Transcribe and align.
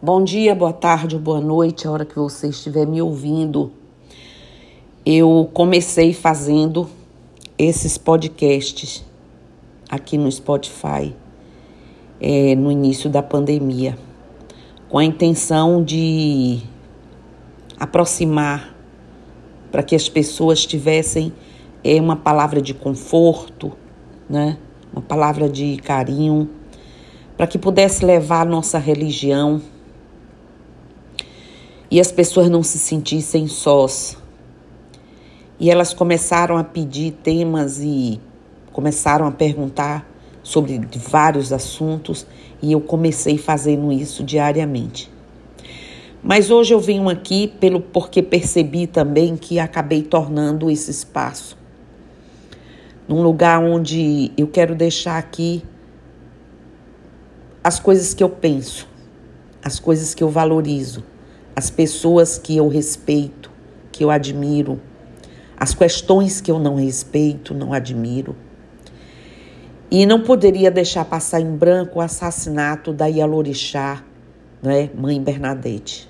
Bom 0.00 0.22
dia, 0.22 0.54
boa 0.54 0.72
tarde 0.72 1.18
boa 1.18 1.40
noite, 1.40 1.88
a 1.88 1.90
hora 1.90 2.04
que 2.04 2.14
você 2.14 2.46
estiver 2.46 2.86
me 2.86 3.02
ouvindo. 3.02 3.72
Eu 5.04 5.50
comecei 5.52 6.12
fazendo 6.12 6.88
esses 7.58 7.98
podcasts 7.98 9.04
aqui 9.90 10.16
no 10.16 10.30
Spotify 10.30 11.12
é, 12.20 12.54
no 12.54 12.70
início 12.70 13.10
da 13.10 13.24
pandemia, 13.24 13.98
com 14.88 14.98
a 14.98 15.04
intenção 15.04 15.82
de 15.82 16.60
aproximar 17.76 18.76
para 19.72 19.82
que 19.82 19.96
as 19.96 20.08
pessoas 20.08 20.64
tivessem 20.64 21.32
é, 21.82 22.00
uma 22.00 22.14
palavra 22.14 22.62
de 22.62 22.72
conforto, 22.72 23.72
né? 24.30 24.58
uma 24.92 25.02
palavra 25.02 25.48
de 25.48 25.76
carinho, 25.78 26.48
para 27.36 27.48
que 27.48 27.58
pudesse 27.58 28.04
levar 28.04 28.42
a 28.42 28.48
nossa 28.48 28.78
religião 28.78 29.60
e 31.90 32.00
as 32.00 32.12
pessoas 32.12 32.48
não 32.48 32.62
se 32.62 32.78
sentissem 32.78 33.46
sós. 33.46 34.16
E 35.58 35.70
elas 35.70 35.92
começaram 35.92 36.56
a 36.56 36.64
pedir 36.64 37.12
temas 37.22 37.80
e 37.80 38.20
começaram 38.72 39.26
a 39.26 39.30
perguntar 39.30 40.08
sobre 40.42 40.80
vários 40.96 41.52
assuntos 41.52 42.26
e 42.62 42.72
eu 42.72 42.80
comecei 42.80 43.36
fazendo 43.36 43.92
isso 43.92 44.22
diariamente. 44.22 45.10
Mas 46.22 46.50
hoje 46.50 46.74
eu 46.74 46.80
venho 46.80 47.08
aqui 47.08 47.48
pelo 47.60 47.80
porque 47.80 48.22
percebi 48.22 48.86
também 48.86 49.36
que 49.36 49.58
acabei 49.58 50.02
tornando 50.02 50.70
esse 50.70 50.90
espaço 50.90 51.56
num 53.08 53.22
lugar 53.22 53.62
onde 53.62 54.30
eu 54.36 54.46
quero 54.46 54.74
deixar 54.74 55.16
aqui 55.16 55.62
as 57.64 57.80
coisas 57.80 58.12
que 58.12 58.22
eu 58.22 58.28
penso, 58.28 58.86
as 59.64 59.80
coisas 59.80 60.14
que 60.14 60.22
eu 60.22 60.28
valorizo 60.28 61.02
as 61.58 61.70
pessoas 61.70 62.38
que 62.38 62.56
eu 62.56 62.68
respeito, 62.68 63.50
que 63.90 64.04
eu 64.04 64.12
admiro, 64.12 64.80
as 65.56 65.74
questões 65.74 66.40
que 66.40 66.52
eu 66.52 66.60
não 66.60 66.76
respeito, 66.76 67.52
não 67.52 67.72
admiro. 67.72 68.36
E 69.90 70.06
não 70.06 70.22
poderia 70.22 70.70
deixar 70.70 71.04
passar 71.04 71.40
em 71.40 71.56
branco 71.56 71.98
o 71.98 72.00
assassinato 72.00 72.92
da 72.92 73.06
Yalorixá, 73.06 74.04
né, 74.62 74.88
mãe 74.94 75.20
Bernadette. 75.20 76.08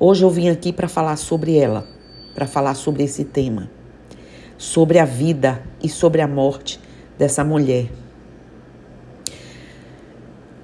Hoje 0.00 0.24
eu 0.24 0.30
vim 0.30 0.48
aqui 0.48 0.72
para 0.72 0.88
falar 0.88 1.16
sobre 1.16 1.58
ela, 1.58 1.86
para 2.34 2.46
falar 2.46 2.72
sobre 2.72 3.02
esse 3.02 3.24
tema, 3.24 3.70
sobre 4.56 4.98
a 4.98 5.04
vida 5.04 5.62
e 5.82 5.90
sobre 5.90 6.22
a 6.22 6.26
morte 6.26 6.80
dessa 7.18 7.44
mulher. 7.44 7.90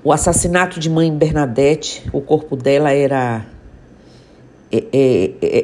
O 0.02 0.10
assassinato 0.10 0.80
de 0.80 0.88
mãe 0.88 1.14
Bernadette, 1.14 2.02
o 2.14 2.22
corpo 2.22 2.56
dela 2.56 2.90
era 2.90 3.52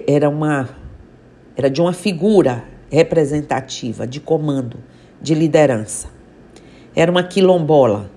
era 0.06 0.28
uma 0.28 0.68
era 1.56 1.68
de 1.68 1.80
uma 1.80 1.92
figura 1.92 2.64
representativa 2.90 4.06
de 4.06 4.20
comando, 4.20 4.78
de 5.20 5.34
liderança. 5.34 6.08
Era 6.94 7.10
uma 7.10 7.22
quilombola, 7.22 8.10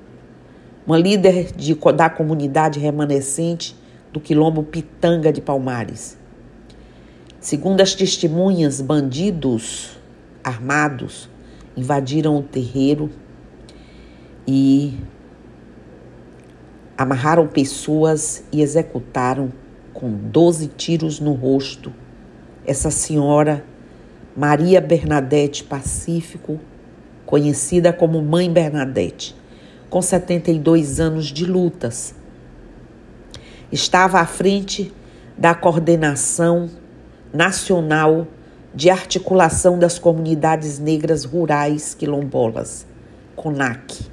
uma 0.86 0.98
líder 0.98 1.52
de, 1.52 1.76
da 1.96 2.10
comunidade 2.10 2.80
remanescente 2.80 3.76
do 4.12 4.20
quilombo 4.20 4.64
Pitanga 4.64 5.32
de 5.32 5.42
Palmares. 5.42 6.18
Segundo 7.40 7.82
as 7.82 7.94
testemunhas, 7.94 8.80
bandidos 8.80 9.98
armados 10.44 11.30
invadiram 11.76 12.38
o 12.38 12.44
terreiro 12.44 13.10
e 14.48 14.98
amarraram 16.98 17.48
pessoas 17.48 18.44
e 18.52 18.62
executaram 18.62 19.52
com 19.94 20.12
12 20.12 20.68
tiros 20.70 21.20
no 21.20 21.34
rosto, 21.34 21.94
essa 22.66 22.90
senhora 22.90 23.64
Maria 24.36 24.82
Bernadette 24.82 25.64
Pacífico, 25.64 26.60
conhecida 27.26 27.94
como 27.94 28.22
Mãe 28.22 28.52
Bernadette, 28.52 29.36
com 29.90 30.02
72 30.02 31.00
anos 31.00 31.28
de 31.28 31.46
lutas. 31.46 32.16
Estava 33.72 34.20
à 34.20 34.26
frente 34.26 34.92
da 35.38 35.54
coordenação 35.54 36.70
nacional 37.34 38.28
de 38.74 38.90
articulação 38.90 39.78
das 39.78 40.00
comunidades 40.00 40.80
negras 40.80 41.26
rurais 41.26 41.94
quilombolas, 41.94 42.88
CONAC 43.36 44.13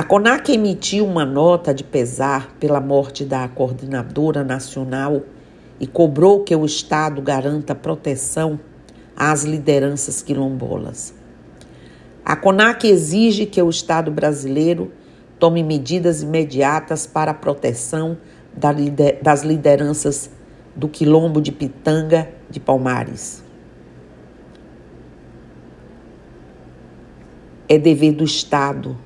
a 0.00 0.02
CONAC 0.02 0.54
emitiu 0.54 1.04
uma 1.04 1.26
nota 1.26 1.74
de 1.74 1.84
pesar 1.84 2.56
pela 2.58 2.80
morte 2.80 3.22
da 3.22 3.46
coordenadora 3.48 4.42
nacional 4.42 5.20
e 5.78 5.86
cobrou 5.86 6.42
que 6.42 6.56
o 6.56 6.64
Estado 6.64 7.20
garanta 7.20 7.74
proteção 7.74 8.58
às 9.14 9.44
lideranças 9.44 10.22
quilombolas. 10.22 11.12
A 12.24 12.34
CONAC 12.34 12.88
exige 12.88 13.44
que 13.44 13.60
o 13.60 13.68
Estado 13.68 14.10
brasileiro 14.10 14.90
tome 15.38 15.62
medidas 15.62 16.22
imediatas 16.22 17.06
para 17.06 17.32
a 17.32 17.34
proteção 17.34 18.16
das 19.22 19.42
lideranças 19.42 20.30
do 20.74 20.88
quilombo 20.88 21.42
de 21.42 21.52
Pitanga 21.52 22.26
de 22.48 22.58
Palmares. 22.58 23.44
É 27.68 27.76
dever 27.76 28.12
do 28.12 28.24
Estado 28.24 28.96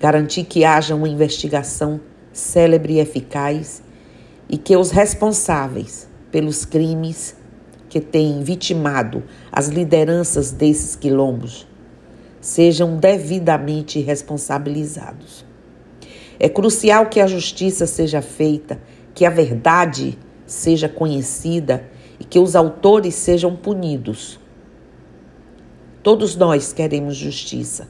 garantir 0.00 0.44
que 0.44 0.64
haja 0.64 0.94
uma 0.94 1.08
investigação 1.08 2.00
célebre 2.32 2.94
e 2.94 3.00
eficaz 3.00 3.82
e 4.48 4.56
que 4.56 4.76
os 4.76 4.90
responsáveis 4.90 6.08
pelos 6.30 6.64
crimes 6.64 7.36
que 7.88 8.00
têm 8.00 8.42
vitimado 8.42 9.24
as 9.50 9.68
lideranças 9.68 10.50
desses 10.50 10.94
quilombos 10.94 11.66
sejam 12.40 12.96
devidamente 12.96 13.98
responsabilizados. 14.00 15.44
É 16.38 16.48
crucial 16.48 17.06
que 17.06 17.20
a 17.20 17.26
justiça 17.26 17.86
seja 17.86 18.22
feita, 18.22 18.80
que 19.14 19.24
a 19.24 19.30
verdade 19.30 20.16
seja 20.46 20.88
conhecida 20.88 21.88
e 22.20 22.24
que 22.24 22.38
os 22.38 22.54
autores 22.54 23.14
sejam 23.14 23.56
punidos. 23.56 24.38
Todos 26.02 26.36
nós 26.36 26.72
queremos 26.72 27.16
justiça 27.16 27.88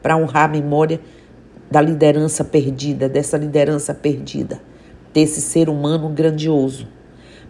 para 0.00 0.16
honrar 0.16 0.44
a 0.44 0.52
memória 0.52 1.00
da 1.70 1.80
liderança 1.80 2.44
perdida, 2.44 3.08
dessa 3.08 3.36
liderança 3.36 3.94
perdida, 3.94 4.60
desse 5.12 5.40
ser 5.40 5.68
humano 5.68 6.08
grandioso, 6.08 6.88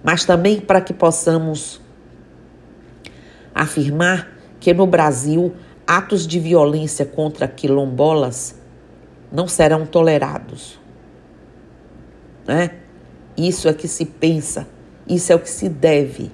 mas 0.03 0.25
também 0.25 0.61
para 0.61 0.81
que 0.81 0.93
possamos 0.93 1.81
afirmar 3.55 4.29
que 4.61 4.73
no 4.73 4.87
Brasil 4.87 5.53
atos 5.87 6.27
de 6.27 6.39
violência 6.39 7.05
contra 7.05 7.49
quilombolas 7.49 8.57
não 9.33 9.47
serão 9.47 9.87
tolerados. 9.87 10.79
Né? 12.47 12.71
Isso 13.37 13.69
é 13.69 13.75
que 13.75 13.87
se 13.87 14.05
pensa, 14.05 14.67
isso 15.09 15.33
é 15.33 15.35
o 15.35 15.39
que 15.39 15.51
se 15.51 15.69
deve. 15.69 16.31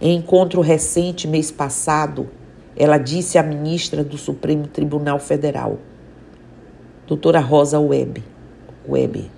Em 0.00 0.16
encontro 0.16 0.60
recente, 0.60 1.26
mês 1.26 1.50
passado, 1.50 2.28
ela 2.76 2.98
disse 2.98 3.38
à 3.38 3.42
ministra 3.42 4.04
do 4.04 4.18
Supremo 4.18 4.66
Tribunal 4.66 5.18
Federal, 5.18 5.78
doutora 7.06 7.40
Rosa 7.40 7.78
Web, 7.78 8.22
Web, 8.88 9.30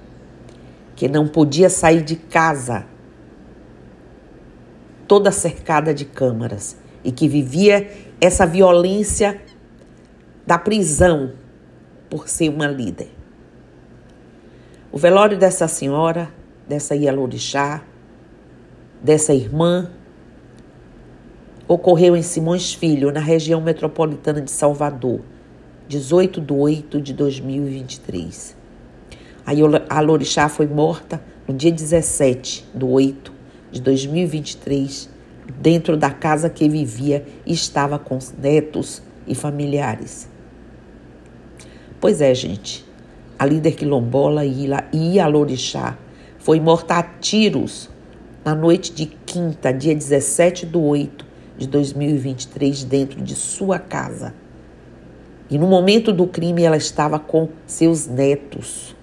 que 0.97 1.09
não 1.09 1.29
podia 1.29 1.69
sair 1.69 2.03
de 2.03 2.17
casa, 2.17 2.87
toda 5.07 5.31
cercada 5.31 5.93
de 5.93 6.05
câmaras, 6.05 6.77
e 7.05 7.13
que 7.13 7.29
vivia 7.29 7.91
essa 8.21 8.47
violência 8.47 9.41
da 10.47 10.59
prisão 10.59 11.33
por 12.11 12.29
ser 12.29 12.49
uma 12.49 12.67
líder. 12.67 13.11
O 14.91 14.97
velório 14.97 15.39
dessa 15.39 15.69
senhora, 15.69 16.31
dessa 16.67 16.97
Ialorixá, 16.97 17.83
dessa 19.03 19.35
irmã, 19.35 19.91
ocorreu 21.69 22.17
em 22.17 22.23
Simões 22.23 22.73
Filho, 22.73 23.13
na 23.13 23.21
região 23.21 23.61
metropolitana 23.61 24.41
de 24.41 24.51
Salvador, 24.51 25.21
18 25.89 26.43
de 26.43 26.53
8 26.53 27.01
de 27.01 27.15
2023. 27.15 28.55
A 29.89 30.01
Lorixá 30.03 30.47
foi 30.51 30.67
morta 30.67 31.19
no 31.49 31.55
dia 31.55 31.73
17 31.73 32.67
de 32.75 32.85
8 32.85 33.33
de 33.73 33.81
2023, 33.81 35.09
dentro 35.59 35.97
da 35.97 36.11
casa 36.11 36.51
que 36.51 36.69
vivia 36.69 37.25
e 37.47 37.55
estava 37.55 37.99
com 37.99 38.19
os 38.19 38.31
netos 38.33 39.03
e 39.27 39.35
familiares. 39.35 40.29
Pois 41.99 42.21
é, 42.21 42.35
gente, 42.35 42.85
a 43.39 43.47
líder 43.47 43.73
quilombola 43.73 44.43
e 44.45 45.19
a 45.19 45.27
Lorixá 45.27 45.97
foi 46.39 46.61
morta 46.61 46.97
a 46.99 47.03
tiros 47.03 47.89
na 48.45 48.55
noite 48.55 48.93
de 48.93 49.07
quinta, 49.07 49.73
dia 49.73 49.95
17 49.95 50.67
de 50.67 50.77
8 50.77 51.25
de 51.57 51.67
2023, 51.67 52.85
dentro 52.85 53.23
de 53.23 53.35
sua 53.35 53.79
casa. 53.79 54.35
E 55.51 55.57
no 55.57 55.67
momento 55.67 56.13
do 56.13 56.27
crime 56.27 56.63
ela 56.63 56.77
estava 56.77 57.19
com 57.19 57.49
seus 57.67 58.07
netos. 58.07 58.95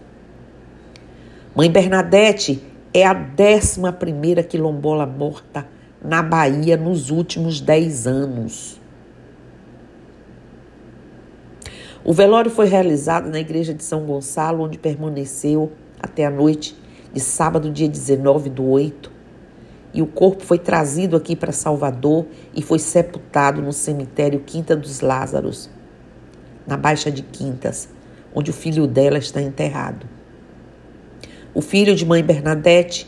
Mãe 1.56 1.72
Bernadette 1.72 2.62
é 2.94 3.06
a 3.06 3.14
décima 3.14 3.92
primeira 3.92 4.44
quilombola 4.44 5.06
morta 5.06 5.66
na 6.04 6.22
Bahia 6.22 6.78
nos 6.78 7.10
últimos 7.10 7.60
dez 7.60 8.06
anos. 8.06 8.80
O 12.04 12.14
velório 12.14 12.52
foi 12.52 12.68
realizado 12.68 13.30
na 13.30 13.40
igreja 13.40 13.74
de 13.74 13.84
São 13.84 14.06
Gonçalo, 14.06 14.64
onde 14.64 14.78
permaneceu 14.78 15.72
até 16.00 16.24
a 16.24 16.30
noite 16.30 16.78
de 17.12 17.20
sábado, 17.20 17.72
dia 17.72 17.90
19 17.90 18.50
do 18.52 18.64
8. 18.64 19.12
E 19.92 20.02
o 20.04 20.06
corpo 20.06 20.44
foi 20.44 20.60
trazido 20.60 21.16
aqui 21.16 21.36
para 21.36 21.52
Salvador 21.52 22.28
e 22.54 22.62
foi 22.62 22.78
sepultado 22.78 23.62
no 23.62 23.74
cemitério 23.74 24.42
Quinta 24.42 24.76
dos 24.76 25.00
Lázaros, 25.00 25.70
na 26.68 26.78
Baixa 26.78 27.12
de 27.12 27.22
Quintas, 27.22 27.90
onde 28.34 28.52
o 28.52 28.54
filho 28.54 28.88
dela 28.88 29.18
está 29.18 29.42
enterrado. 29.42 30.06
O 31.54 31.62
filho 31.62 31.96
de 31.96 32.06
mãe 32.06 32.24
Bernadette, 32.24 33.08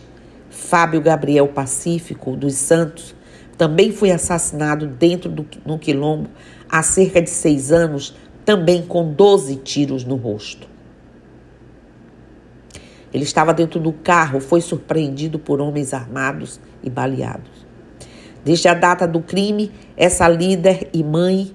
Fábio 0.49 1.01
Gabriel 1.01 1.47
Pacífico 1.47 2.35
dos 2.35 2.55
Santos, 2.55 3.15
também 3.57 3.91
foi 3.91 4.11
assassinado 4.11 4.87
dentro 4.87 5.29
do 5.29 5.45
no 5.65 5.79
quilombo 5.79 6.29
há 6.69 6.81
cerca 6.83 7.21
de 7.21 7.29
seis 7.29 7.71
anos, 7.71 8.15
também 8.45 8.83
com 8.83 9.11
12 9.11 9.57
tiros 9.57 10.05
no 10.05 10.15
rosto. 10.15 10.67
Ele 13.13 13.23
estava 13.23 13.53
dentro 13.53 13.79
do 13.79 13.91
carro, 13.91 14.39
foi 14.39 14.61
surpreendido 14.61 15.39
por 15.39 15.59
homens 15.59 15.93
armados 15.93 16.59
e 16.83 16.89
baleados. 16.89 17.65
Desde 18.45 18.67
a 18.67 18.73
data 18.73 19.07
do 19.07 19.21
crime, 19.21 19.71
essa 19.97 20.27
líder 20.27 20.89
e 20.93 21.03
mãe 21.03 21.53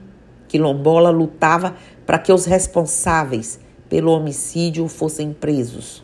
quilombola 0.49 1.09
lutava 1.09 1.75
para 2.07 2.19
que 2.19 2.33
os 2.33 2.45
responsáveis 2.45 3.61
pelo 3.89 4.13
homicídio 4.13 4.89
fossem 4.89 5.33
presos. 5.33 6.03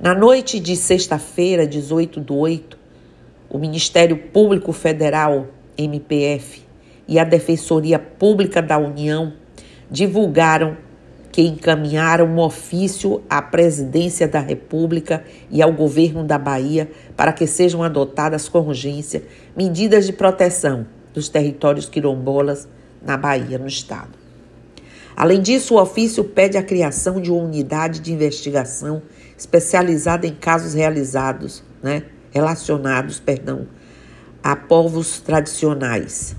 Na 0.00 0.14
noite 0.14 0.60
de 0.60 0.76
sexta-feira, 0.76 1.66
18 1.66 2.20
do 2.20 2.36
8, 2.36 2.78
o 3.50 3.58
Ministério 3.58 4.16
Público 4.16 4.72
Federal, 4.72 5.48
MPF, 5.76 6.62
e 7.08 7.18
a 7.18 7.24
Defensoria 7.24 7.98
Pública 7.98 8.60
da 8.60 8.76
União 8.76 9.32
divulgaram 9.90 10.76
que 11.32 11.42
encaminharam 11.42 12.26
um 12.26 12.38
ofício 12.38 13.22
à 13.30 13.40
Presidência 13.40 14.28
da 14.28 14.40
República 14.40 15.24
e 15.50 15.62
ao 15.62 15.72
governo 15.72 16.24
da 16.24 16.36
Bahia 16.38 16.90
para 17.16 17.32
que 17.32 17.46
sejam 17.46 17.82
adotadas 17.82 18.48
com 18.48 18.60
urgência 18.60 19.22
medidas 19.56 20.06
de 20.06 20.12
proteção 20.12 20.86
dos 21.14 21.28
territórios 21.28 21.88
quilombolas 21.88 22.68
na 23.02 23.16
Bahia, 23.16 23.58
no 23.58 23.66
Estado. 23.66 24.18
Além 25.16 25.42
disso, 25.42 25.74
o 25.74 25.82
ofício 25.82 26.22
pede 26.22 26.56
a 26.56 26.62
criação 26.62 27.20
de 27.20 27.30
uma 27.30 27.42
unidade 27.42 28.00
de 28.00 28.12
investigação 28.12 29.02
especializada 29.36 30.26
em 30.26 30.34
casos 30.34 30.74
realizados, 30.74 31.64
né, 31.82 32.04
relacionados, 32.30 33.18
perdão, 33.18 33.66
a 34.42 34.54
povos 34.54 35.20
tradicionais. 35.20 36.36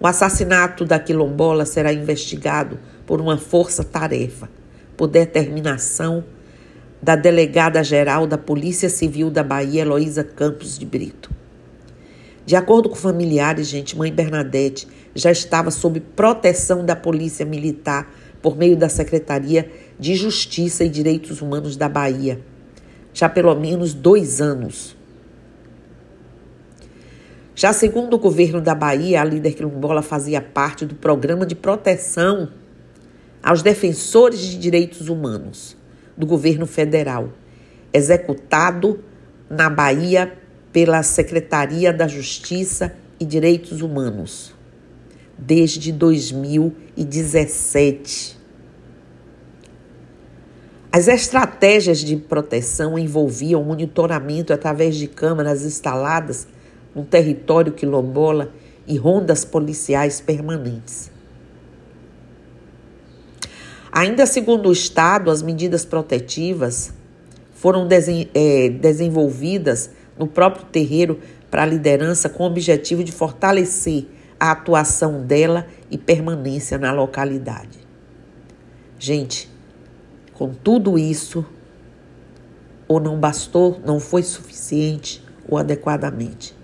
O 0.00 0.06
assassinato 0.06 0.84
da 0.84 0.98
quilombola 0.98 1.64
será 1.64 1.92
investigado 1.92 2.78
por 3.06 3.20
uma 3.20 3.38
força-tarefa, 3.38 4.48
por 4.96 5.08
determinação 5.08 6.22
da 7.02 7.16
delegada-geral 7.16 8.26
da 8.26 8.36
Polícia 8.36 8.88
Civil 8.88 9.30
da 9.30 9.42
Bahia, 9.42 9.82
Heloísa 9.82 10.22
Campos 10.22 10.78
de 10.78 10.84
Brito. 10.84 11.37
De 12.48 12.56
acordo 12.56 12.88
com 12.88 12.96
familiares, 12.96 13.66
gente, 13.66 13.94
mãe 13.94 14.10
Bernadette 14.10 14.88
já 15.14 15.30
estava 15.30 15.70
sob 15.70 16.00
proteção 16.00 16.82
da 16.82 16.96
Polícia 16.96 17.44
Militar 17.44 18.10
por 18.40 18.56
meio 18.56 18.74
da 18.74 18.88
Secretaria 18.88 19.70
de 20.00 20.14
Justiça 20.14 20.82
e 20.82 20.88
Direitos 20.88 21.42
Humanos 21.42 21.76
da 21.76 21.90
Bahia, 21.90 22.40
já 23.12 23.28
pelo 23.28 23.54
menos 23.54 23.92
dois 23.92 24.40
anos. 24.40 24.96
Já 27.54 27.74
segundo 27.74 28.14
o 28.14 28.18
governo 28.18 28.62
da 28.62 28.74
Bahia, 28.74 29.20
a 29.20 29.24
líder 29.24 29.52
quilombola 29.52 30.00
fazia 30.00 30.40
parte 30.40 30.86
do 30.86 30.94
programa 30.94 31.44
de 31.44 31.54
proteção 31.54 32.48
aos 33.42 33.60
defensores 33.60 34.40
de 34.40 34.56
direitos 34.58 35.10
humanos 35.10 35.76
do 36.16 36.24
governo 36.24 36.66
federal, 36.66 37.28
executado 37.92 39.04
na 39.50 39.68
Bahia 39.68 40.32
pela 40.72 41.02
Secretaria 41.02 41.92
da 41.92 42.06
Justiça 42.06 42.94
e 43.18 43.24
Direitos 43.24 43.82
Humanos 43.82 44.56
desde 45.38 45.92
2017. 45.92 48.36
As 50.90 51.06
estratégias 51.06 51.98
de 51.98 52.16
proteção 52.16 52.98
envolviam 52.98 53.62
monitoramento 53.62 54.52
através 54.52 54.96
de 54.96 55.06
câmeras 55.06 55.62
instaladas 55.62 56.48
no 56.94 57.04
território 57.04 57.72
quilombola 57.72 58.50
e 58.86 58.96
rondas 58.96 59.44
policiais 59.44 60.18
permanentes. 60.20 61.10
Ainda 63.92 64.24
segundo 64.26 64.70
o 64.70 64.72
Estado, 64.72 65.30
as 65.30 65.42
medidas 65.42 65.84
protetivas 65.84 66.92
foram 67.54 67.86
desen 67.86 68.28
é, 68.34 68.68
desenvolvidas 68.68 69.90
no 70.18 70.26
próprio 70.26 70.66
terreiro 70.66 71.20
para 71.50 71.62
a 71.62 71.66
liderança 71.66 72.28
com 72.28 72.42
o 72.42 72.46
objetivo 72.46 73.04
de 73.04 73.12
fortalecer 73.12 74.06
a 74.38 74.50
atuação 74.50 75.24
dela 75.24 75.66
e 75.90 75.98
permanência 75.98 76.78
na 76.78 76.92
localidade. 76.92 77.78
Gente, 78.98 79.50
com 80.34 80.52
tudo 80.52 80.98
isso, 80.98 81.44
ou 82.86 82.98
não 82.98 83.18
bastou, 83.18 83.80
não 83.84 84.00
foi 84.00 84.22
suficiente 84.22 85.24
ou 85.46 85.58
adequadamente. 85.58 86.56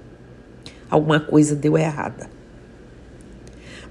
Alguma 0.90 1.20
coisa 1.20 1.54
deu 1.54 1.76
errada. 1.76 2.28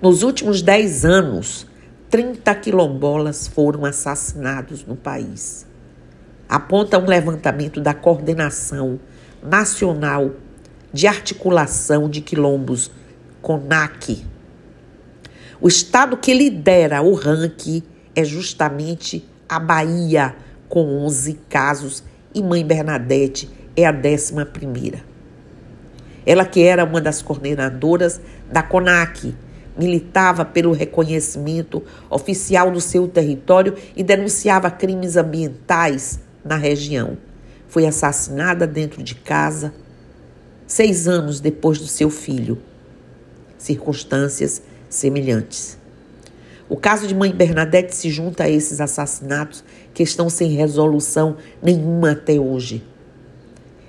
Nos 0.02 0.24
últimos 0.24 0.62
dez 0.62 1.06
anos, 1.06 1.68
30 2.10 2.54
quilombolas 2.56 3.48
foram 3.48 3.86
assassinados 3.86 4.86
no 4.86 4.96
país. 4.96 5.66
Aponta 6.48 7.00
um 7.00 7.06
levantamento 7.06 7.82
da 7.82 7.94
Coordenação 7.94 9.00
Nacional 9.44 10.32
de 10.94 11.06
Articulação 11.06 12.10
de 12.10 12.22
Quilombos, 12.22 12.90
CONAC. 13.42 14.26
O 15.60 15.68
estado 15.68 16.16
que 16.16 16.34
lidera 16.34 17.02
o 17.02 17.14
ranking 17.14 17.84
é 18.16 18.24
justamente 18.24 19.28
a 19.50 19.60
Bahia, 19.60 20.34
com 20.70 21.04
11 21.06 21.34
casos, 21.50 22.04
e 22.34 22.42
Mãe 22.42 22.66
Bernadette 22.66 23.50
é 23.76 23.86
a 23.86 23.92
décima 23.92 24.46
primeira. 24.46 25.02
Ela 26.26 26.46
que 26.46 26.64
era 26.64 26.86
uma 26.86 27.02
das 27.02 27.22
coordenadoras 27.22 28.22
da 28.50 28.64
CONAC, 28.64 29.36
militava 29.78 30.46
pelo 30.46 30.72
reconhecimento 30.72 31.84
oficial 32.10 32.72
do 32.72 32.80
seu 32.80 33.10
território 33.10 33.76
e 33.94 34.04
denunciava 34.04 34.72
crimes 34.72 35.18
ambientais 35.18 36.20
na 36.46 36.56
região. 36.56 37.18
Foi 37.74 37.88
assassinada 37.88 38.68
dentro 38.68 39.02
de 39.02 39.16
casa 39.16 39.74
seis 40.68 41.08
anos 41.08 41.40
depois 41.40 41.80
do 41.80 41.88
seu 41.88 42.08
filho. 42.08 42.60
Circunstâncias 43.58 44.62
semelhantes. 44.88 45.76
O 46.70 46.78
caso 46.78 47.08
de 47.08 47.16
mãe 47.16 47.32
Bernadette 47.32 47.96
se 47.96 48.12
junta 48.12 48.44
a 48.44 48.50
esses 48.50 48.80
assassinatos 48.80 49.64
que 49.92 50.04
estão 50.04 50.30
sem 50.30 50.52
resolução 50.52 51.38
nenhuma 51.64 52.12
até 52.12 52.40
hoje. 52.40 52.86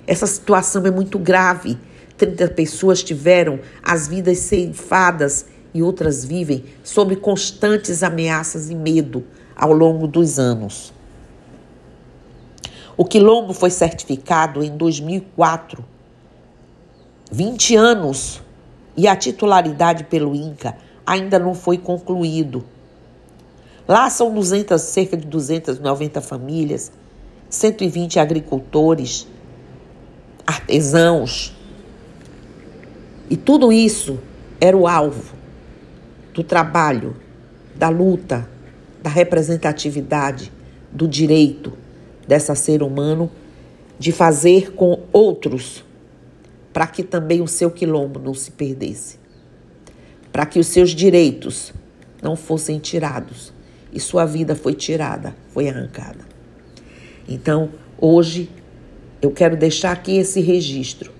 Essa 0.07 0.25
situação 0.25 0.83
é 0.87 0.89
muito 0.89 1.19
grave. 1.19 1.77
30 2.17 2.47
pessoas 2.55 3.03
tiveram 3.03 3.59
as 3.83 4.07
vidas 4.07 4.39
ceifadas 4.39 5.45
e 5.75 5.83
outras 5.83 6.25
vivem 6.25 6.65
sob 6.83 7.15
constantes 7.17 8.01
ameaças 8.01 8.67
e 8.71 8.73
medo 8.73 9.23
ao 9.55 9.71
longo 9.71 10.07
dos 10.07 10.39
anos. 10.39 10.94
O 12.97 13.03
quilombo 13.03 13.53
foi 13.53 13.69
certificado 13.69 14.63
em 14.63 14.77
2004, 14.77 15.83
20 17.29 17.75
anos, 17.75 18.41
e 18.95 19.05
a 19.05 19.15
titularidade 19.17 20.05
pelo 20.05 20.33
INCA 20.33 20.77
ainda 21.05 21.37
não 21.37 21.53
foi 21.53 21.77
concluído. 21.77 22.63
Lá 23.85 24.09
são 24.09 24.33
200, 24.33 24.81
cerca 24.81 25.17
de 25.17 25.27
290 25.27 26.21
famílias, 26.21 26.89
120 27.49 28.17
agricultores, 28.17 29.27
artesãos. 30.47 31.53
E 33.29 33.35
tudo 33.35 33.73
isso 33.73 34.17
era 34.61 34.77
o 34.77 34.87
alvo 34.87 35.35
do 36.33 36.45
trabalho, 36.45 37.17
da 37.75 37.89
luta, 37.89 38.49
da 39.03 39.09
representatividade, 39.09 40.49
do 40.93 41.09
direito 41.09 41.84
dessa 42.27 42.55
ser 42.55 42.81
humano 42.81 43.31
de 43.97 44.11
fazer 44.11 44.73
com 44.73 45.03
outros 45.11 45.83
para 46.73 46.87
que 46.87 47.03
também 47.03 47.41
o 47.41 47.47
seu 47.47 47.71
quilombo 47.71 48.19
não 48.19 48.33
se 48.33 48.51
perdesse, 48.51 49.17
para 50.31 50.45
que 50.45 50.59
os 50.59 50.67
seus 50.67 50.89
direitos 50.89 51.73
não 52.21 52.35
fossem 52.35 52.79
tirados 52.79 53.53
e 53.93 53.99
sua 53.99 54.25
vida 54.25 54.55
foi 54.55 54.73
tirada, 54.73 55.33
foi 55.53 55.69
arrancada. 55.69 56.19
Então, 57.29 57.71
hoje, 57.97 58.49
eu 59.21 59.31
quero 59.31 59.55
deixar 59.55 59.93
aqui 59.93 60.17
esse 60.17 60.41
registro. 60.41 61.13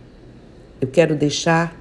Eu 0.81 0.89
quero 0.89 1.15
deixar 1.15 1.73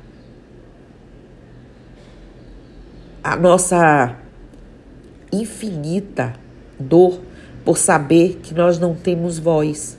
a 3.24 3.34
nossa 3.34 4.16
infinita 5.32 6.34
dor 6.78 7.20
por 7.64 7.78
saber 7.78 8.40
que 8.42 8.52
nós 8.52 8.78
não 8.78 8.94
temos 8.94 9.38
voz. 9.38 9.96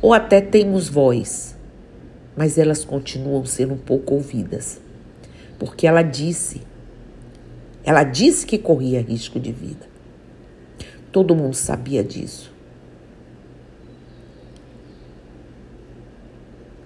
Ou 0.00 0.14
até 0.14 0.40
temos 0.40 0.88
voz, 0.88 1.56
mas 2.36 2.58
elas 2.58 2.84
continuam 2.84 3.44
sendo 3.44 3.74
um 3.74 3.78
pouco 3.78 4.14
ouvidas. 4.14 4.80
Porque 5.58 5.86
ela 5.86 6.02
disse, 6.02 6.62
ela 7.84 8.02
disse 8.02 8.46
que 8.46 8.58
corria 8.58 9.00
risco 9.00 9.38
de 9.38 9.52
vida. 9.52 9.86
Todo 11.12 11.36
mundo 11.36 11.54
sabia 11.54 12.02
disso. 12.02 12.50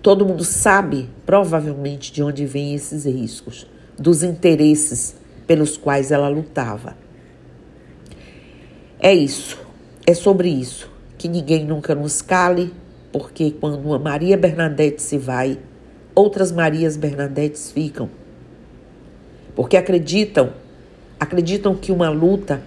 Todo 0.03 0.27
mundo 0.27 0.45
sabe, 0.45 1.09
provavelmente, 1.25 2.13
de 2.13 2.23
onde 2.23 2.45
vêm 2.45 2.75
esses 2.75 3.05
riscos, 3.05 3.67
dos 3.99 4.23
interesses 4.23 5.17
pelos 5.47 5.77
quais 5.77 6.11
ela 6.11 6.29
lutava. 6.29 6.97
É 8.99 9.15
isso, 9.15 9.59
é 10.07 10.15
sobre 10.15 10.49
isso, 10.49 10.91
que 11.19 11.29
ninguém 11.29 11.65
nunca 11.65 11.95
nos 11.95 12.23
cale, 12.23 12.73
porque 13.13 13.51
quando 13.51 13.79
uma 13.79 13.99
Maria 13.99 14.37
Bernadette 14.37 15.03
se 15.03 15.19
vai, 15.19 15.59
outras 16.15 16.51
Marias 16.51 16.97
Bernadettes 16.97 17.71
ficam. 17.71 18.09
Porque 19.55 19.77
acreditam, 19.77 20.53
acreditam 21.21 21.75
que 21.75 21.93
uma 21.93 22.09
luta 22.09 22.63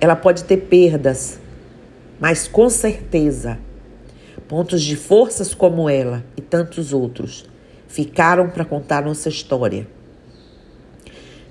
ela 0.00 0.14
pode 0.14 0.44
ter 0.44 0.58
perdas, 0.58 1.40
mas 2.20 2.46
com 2.46 2.70
certeza 2.70 3.58
pontos 4.46 4.82
de 4.82 4.94
forças 4.94 5.52
como 5.52 5.90
ela 5.90 6.24
e 6.36 6.40
tantos 6.40 6.92
outros 6.92 7.44
ficaram 7.88 8.48
para 8.48 8.64
contar 8.64 9.02
nossa 9.02 9.28
história. 9.28 9.86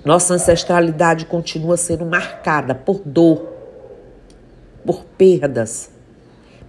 Nossa 0.04 0.36
ancestralidade 0.36 1.26
continua 1.26 1.76
sendo 1.76 2.06
marcada 2.06 2.76
por 2.76 3.02
dor, 3.04 3.55
por 4.86 5.04
perdas. 5.04 5.90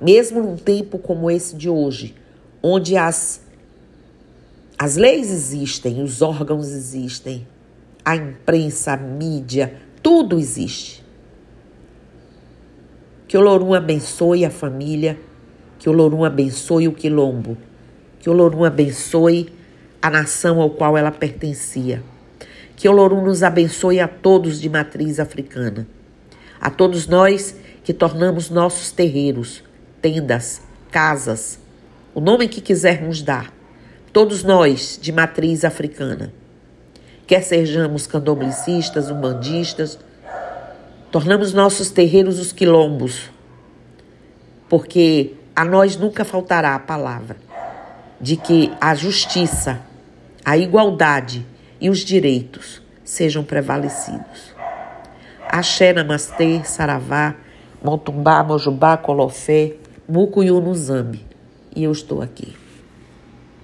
Mesmo 0.00 0.42
num 0.42 0.56
tempo 0.56 0.98
como 0.98 1.30
esse 1.30 1.56
de 1.56 1.68
hoje, 1.68 2.14
onde 2.62 2.96
as, 2.96 3.40
as 4.78 4.96
leis 4.96 5.30
existem, 5.30 6.02
os 6.02 6.22
órgãos 6.22 6.68
existem, 6.68 7.46
a 8.04 8.16
imprensa, 8.16 8.92
a 8.92 8.96
mídia, 8.96 9.74
tudo 10.02 10.38
existe. 10.38 11.04
Que 13.26 13.36
o 13.36 13.40
Lorum 13.40 13.74
abençoe 13.74 14.44
a 14.44 14.50
família, 14.50 15.18
que 15.78 15.88
o 15.88 15.92
Lorum 15.92 16.24
abençoe 16.24 16.88
o 16.88 16.92
quilombo, 16.92 17.56
que 18.20 18.30
o 18.30 18.32
Lorum 18.32 18.64
abençoe 18.64 19.52
a 20.00 20.10
nação 20.10 20.60
ao 20.60 20.70
qual 20.70 20.96
ela 20.96 21.10
pertencia. 21.10 22.02
Que 22.76 22.88
Olorum 22.88 23.24
nos 23.24 23.42
abençoe 23.42 23.98
a 23.98 24.06
todos 24.06 24.60
de 24.60 24.68
matriz 24.68 25.18
africana. 25.18 25.88
A 26.60 26.70
todos 26.70 27.06
nós 27.06 27.56
que 27.86 27.94
tornamos 27.94 28.50
nossos 28.50 28.90
terreiros, 28.90 29.62
tendas, 30.02 30.60
casas, 30.90 31.60
o 32.12 32.20
nome 32.20 32.48
que 32.48 32.60
quisermos 32.60 33.22
dar. 33.22 33.52
Todos 34.12 34.42
nós 34.42 34.98
de 35.00 35.12
matriz 35.12 35.64
africana. 35.64 36.32
Quer 37.28 37.44
sejamos 37.44 38.04
candomblecistas, 38.08 39.08
umbandistas, 39.08 40.00
tornamos 41.12 41.52
nossos 41.52 41.88
terreiros 41.92 42.40
os 42.40 42.50
quilombos, 42.50 43.30
porque 44.68 45.34
a 45.54 45.64
nós 45.64 45.96
nunca 45.96 46.24
faltará 46.24 46.74
a 46.74 46.80
palavra 46.80 47.36
de 48.20 48.36
que 48.36 48.72
a 48.80 48.96
justiça, 48.96 49.80
a 50.44 50.58
igualdade, 50.58 51.46
e 51.80 51.88
os 51.88 52.00
direitos 52.00 52.82
sejam 53.04 53.44
prevalecidos. 53.44 54.56
Axé, 55.48 55.92
Namastê, 55.92 56.62
Saravá, 56.64 57.36
Montumbá, 57.86 58.42
Mojubá, 58.42 58.96
Colofé, 58.96 59.74
Mucuyunuzambi. 60.08 61.24
E 61.76 61.84
eu 61.84 61.92
estou 61.92 62.20
aqui. 62.20 62.52